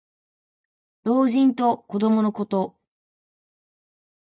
[1.03, 2.75] 老人と子どものこと。